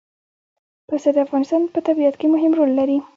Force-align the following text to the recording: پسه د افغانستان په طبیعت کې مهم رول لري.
پسه 0.87 1.09
د 1.15 1.17
افغانستان 1.25 1.61
په 1.73 1.79
طبیعت 1.87 2.15
کې 2.19 2.27
مهم 2.35 2.51
رول 2.57 2.71
لري. 2.79 2.97